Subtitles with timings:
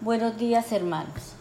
[0.00, 1.34] Buenos días hermanos.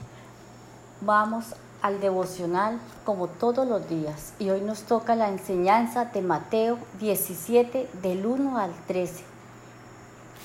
[1.02, 6.78] Vamos al devocional como todos los días y hoy nos toca la enseñanza de Mateo
[7.00, 9.24] 17 del 1 al 13.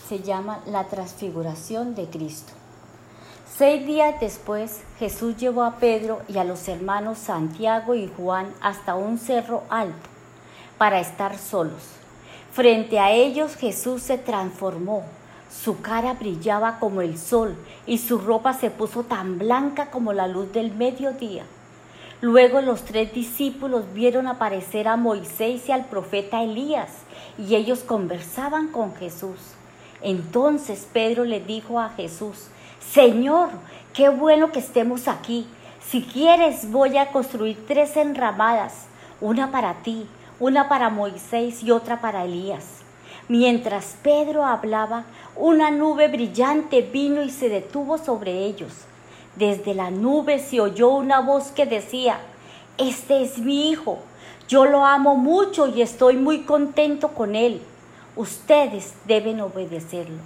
[0.08, 2.54] Se llama la transfiguración de Cristo.
[3.56, 8.94] Seis días después Jesús llevó a Pedro y a los hermanos Santiago y Juan hasta
[8.94, 10.08] un cerro alto
[10.78, 11.82] para estar solos.
[12.52, 15.04] Frente a ellos Jesús se transformó
[15.50, 17.56] su cara brillaba como el sol
[17.86, 21.44] y su ropa se puso tan blanca como la luz del mediodía.
[22.20, 26.90] Luego los tres discípulos vieron aparecer a Moisés y al profeta Elías
[27.38, 29.38] y ellos conversaban con Jesús.
[30.02, 32.48] Entonces Pedro le dijo a Jesús,
[32.80, 33.50] Señor,
[33.94, 35.46] qué bueno que estemos aquí.
[35.88, 38.86] Si quieres voy a construir tres enramadas,
[39.20, 40.06] una para ti,
[40.40, 42.77] una para Moisés y otra para Elías.
[43.28, 45.04] Mientras Pedro hablaba,
[45.36, 48.72] una nube brillante vino y se detuvo sobre ellos.
[49.36, 52.20] Desde la nube se oyó una voz que decía,
[52.78, 53.98] Este es mi hijo,
[54.48, 57.60] yo lo amo mucho y estoy muy contento con él.
[58.16, 60.22] Ustedes deben obedecerlo.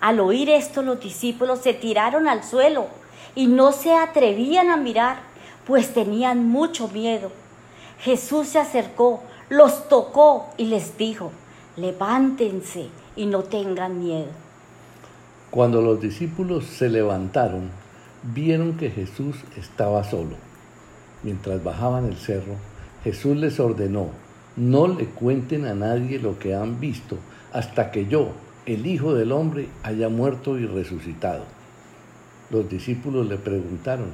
[0.00, 2.86] Al oír esto los discípulos se tiraron al suelo
[3.34, 5.18] y no se atrevían a mirar,
[5.66, 7.30] pues tenían mucho miedo.
[8.00, 9.20] Jesús se acercó,
[9.50, 11.30] los tocó y les dijo,
[11.76, 14.28] levántense y no tengan miedo.
[15.50, 17.70] Cuando los discípulos se levantaron,
[18.34, 20.36] vieron que Jesús estaba solo.
[21.22, 22.54] Mientras bajaban el cerro,
[23.04, 24.08] Jesús les ordenó,
[24.56, 27.18] no le cuenten a nadie lo que han visto
[27.52, 28.32] hasta que yo,
[28.66, 31.44] el Hijo del Hombre, haya muerto y resucitado.
[32.50, 34.10] Los discípulos le preguntaron,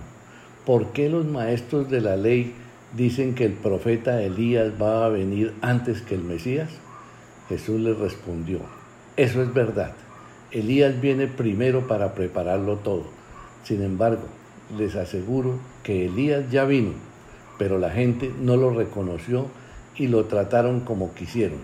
[0.67, 2.55] ¿por qué los maestros de la ley
[2.97, 6.71] dicen que el profeta Elías va a venir antes que el Mesías?
[7.49, 8.61] Jesús les respondió,
[9.17, 9.93] eso es verdad.
[10.51, 13.05] Elías viene primero para prepararlo todo.
[13.65, 14.23] Sin embargo,
[14.77, 16.93] les aseguro que Elías ya vino,
[17.59, 19.47] pero la gente no lo reconoció
[19.97, 21.61] y lo trataron como quisieron.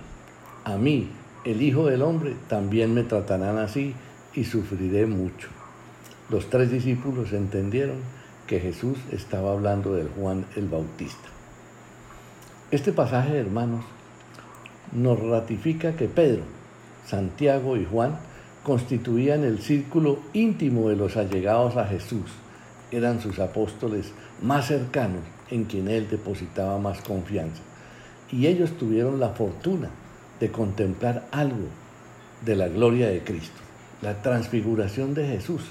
[0.64, 1.08] A mí,
[1.44, 3.94] el Hijo del Hombre, también me tratarán así
[4.34, 5.48] y sufriré mucho.
[6.30, 7.96] Los tres discípulos entendieron
[8.46, 11.28] que Jesús estaba hablando del Juan el Bautista.
[12.70, 13.84] Este pasaje, hermanos,
[14.92, 16.42] nos ratifica que Pedro,
[17.06, 18.18] Santiago y Juan
[18.62, 22.30] constituían el círculo íntimo de los allegados a Jesús.
[22.90, 24.12] Eran sus apóstoles
[24.42, 27.62] más cercanos en quien él depositaba más confianza.
[28.30, 29.90] Y ellos tuvieron la fortuna
[30.40, 31.68] de contemplar algo
[32.44, 33.58] de la gloria de Cristo,
[34.02, 35.62] la transfiguración de Jesús,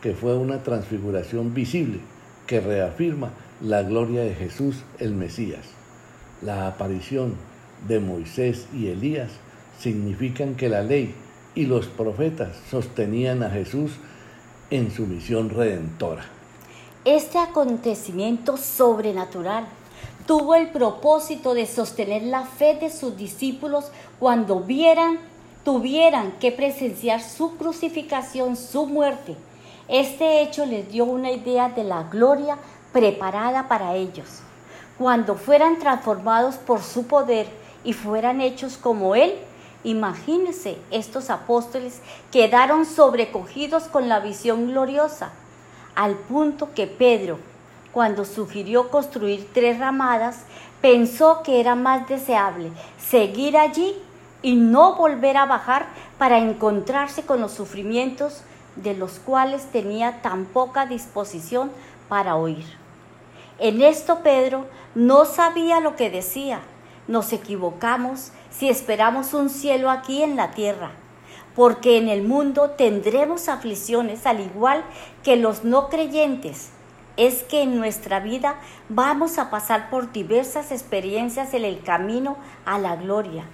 [0.00, 2.00] que fue una transfiguración visible
[2.46, 3.30] que reafirma
[3.60, 5.64] la gloria de Jesús el Mesías,
[6.42, 7.34] la aparición
[7.86, 9.30] de Moisés y Elías
[9.78, 11.14] significan que la ley
[11.54, 13.92] y los profetas sostenían a Jesús
[14.70, 16.24] en su misión redentora.
[17.04, 19.66] Este acontecimiento sobrenatural
[20.26, 25.18] tuvo el propósito de sostener la fe de sus discípulos cuando vieran,
[25.64, 29.36] tuvieran que presenciar su crucificación, su muerte.
[29.88, 32.58] Este hecho les dio una idea de la gloria
[32.92, 34.40] preparada para ellos.
[34.98, 37.46] Cuando fueran transformados por su poder,
[37.86, 39.32] y fueran hechos como Él.
[39.84, 42.02] Imagínense, estos apóstoles
[42.32, 45.30] quedaron sobrecogidos con la visión gloriosa,
[45.94, 47.38] al punto que Pedro,
[47.92, 50.40] cuando sugirió construir tres ramadas,
[50.82, 53.94] pensó que era más deseable seguir allí
[54.42, 55.86] y no volver a bajar
[56.18, 58.42] para encontrarse con los sufrimientos
[58.74, 61.70] de los cuales tenía tan poca disposición
[62.08, 62.66] para oír.
[63.58, 66.60] En esto Pedro no sabía lo que decía,
[67.08, 70.90] nos equivocamos si esperamos un cielo aquí en la tierra,
[71.54, 74.84] porque en el mundo tendremos aflicciones al igual
[75.22, 76.70] que los no creyentes.
[77.16, 78.56] Es que en nuestra vida
[78.88, 82.36] vamos a pasar por diversas experiencias en el camino
[82.66, 83.44] a la gloria.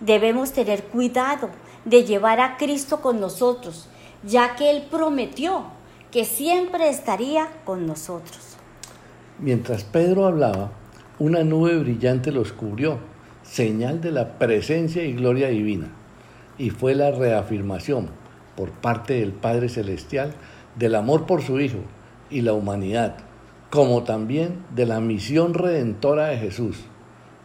[0.00, 1.50] Debemos tener cuidado
[1.84, 3.88] de llevar a Cristo con nosotros,
[4.24, 5.64] ya que Él prometió
[6.10, 8.56] que siempre estaría con nosotros.
[9.38, 10.72] Mientras Pedro hablaba,
[11.20, 12.98] una nube brillante los cubrió,
[13.42, 15.88] señal de la presencia y gloria divina,
[16.56, 18.08] y fue la reafirmación
[18.56, 20.32] por parte del Padre Celestial
[20.76, 21.80] del amor por su Hijo
[22.30, 23.16] y la humanidad,
[23.68, 26.78] como también de la misión redentora de Jesús,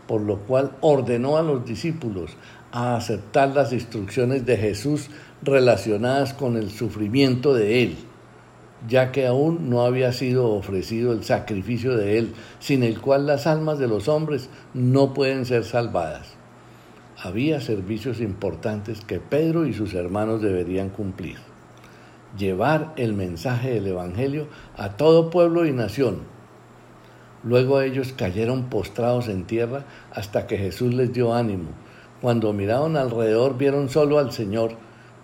[0.07, 2.38] por lo cual ordenó a los discípulos
[2.72, 5.10] a aceptar las instrucciones de Jesús
[5.44, 7.98] relacionadas con el sufrimiento de Él
[8.88, 13.48] ya que aún no había sido ofrecido el sacrificio de Él, sin el cual las
[13.48, 16.36] almas de los hombres no pueden ser salvadas.
[17.18, 21.38] Había servicios importantes que Pedro y sus hermanos deberían cumplir.
[22.38, 26.24] llevar el mensaje del Evangelio a todo pueblo y nación.
[27.44, 31.69] Luego ellos cayeron postrados en tierra hasta que Jesús les dio ánimo.
[32.22, 34.72] Cuando miraron alrededor vieron solo al Señor,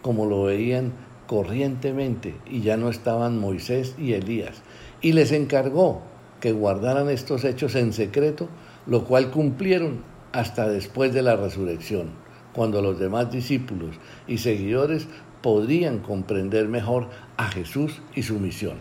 [0.01, 0.93] como lo veían
[1.31, 4.63] corrientemente, y ya no estaban Moisés y Elías.
[4.99, 6.01] Y les encargó
[6.41, 8.49] que guardaran estos hechos en secreto,
[8.85, 12.09] lo cual cumplieron hasta después de la resurrección,
[12.51, 13.95] cuando los demás discípulos
[14.27, 15.07] y seguidores
[15.41, 17.07] podrían comprender mejor
[17.37, 18.75] a Jesús y su misión.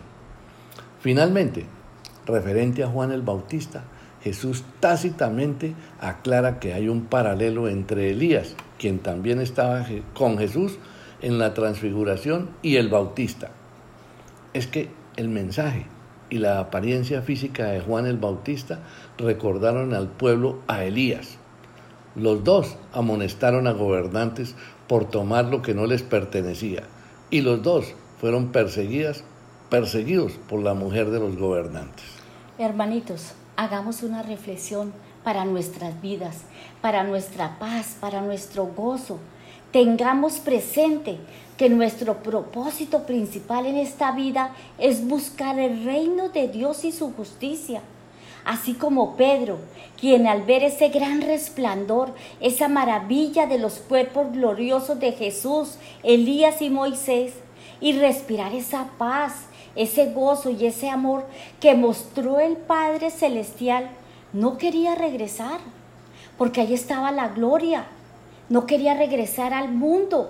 [0.99, 1.63] Finalmente,
[2.25, 3.85] referente a Juan el Bautista,
[4.21, 10.79] Jesús tácitamente aclara que hay un paralelo entre Elías, quien también estaba con Jesús
[11.21, 13.51] en la transfiguración, y el Bautista.
[14.53, 15.85] Es que el mensaje
[16.29, 18.79] y la apariencia física de Juan el Bautista
[19.17, 21.37] recordaron al pueblo a Elías.
[22.15, 24.55] Los dos amonestaron a gobernantes
[24.87, 26.83] por tomar lo que no les pertenecía,
[27.29, 29.23] y los dos fueron perseguidas,
[29.69, 32.05] perseguidos por la mujer de los gobernantes.
[32.57, 34.91] Hermanitos, hagamos una reflexión
[35.23, 36.43] para nuestras vidas,
[36.81, 39.19] para nuestra paz, para nuestro gozo.
[39.71, 41.17] Tengamos presente
[41.57, 47.13] que nuestro propósito principal en esta vida es buscar el reino de Dios y su
[47.13, 47.81] justicia.
[48.43, 49.59] Así como Pedro,
[49.99, 56.61] quien al ver ese gran resplandor, esa maravilla de los cuerpos gloriosos de Jesús, Elías
[56.61, 57.33] y Moisés,
[57.79, 59.45] y respirar esa paz,
[59.75, 61.25] ese gozo y ese amor
[61.61, 63.89] que mostró el Padre Celestial,
[64.33, 65.59] no quería regresar,
[66.37, 67.85] porque ahí estaba la gloria,
[68.51, 70.29] no quería regresar al mundo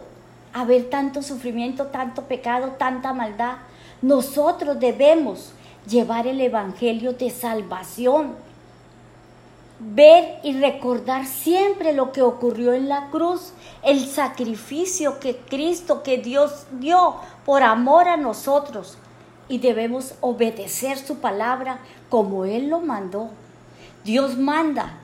[0.54, 3.56] a ver tanto sufrimiento, tanto pecado, tanta maldad.
[4.04, 5.54] Nosotros debemos
[5.88, 8.36] llevar el Evangelio de salvación.
[9.80, 16.20] Ver y recordar siempre lo que ocurrió en la cruz, el sacrificio que Cristo, que
[16.20, 19.00] Dios dio por amor a nosotros.
[19.50, 23.32] Y debemos obedecer su palabra como Él lo mandó.
[24.04, 25.00] Dios manda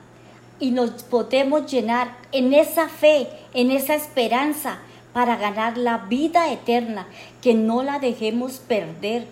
[0.60, 4.78] y nos podemos llenar en esa fe, en esa esperanza
[5.12, 7.06] para ganar la vida eterna,
[7.40, 9.26] que no la dejemos perder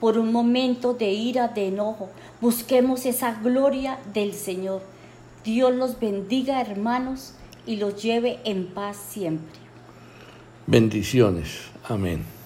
[0.00, 2.08] por un momento de ira, de enojo.
[2.40, 4.82] Busquemos esa gloria del Señor.
[5.44, 7.34] Dios los bendiga, hermanos,
[7.66, 9.60] y los lleve en paz siempre.
[10.66, 11.60] Bendiciones.
[11.88, 12.39] Amén.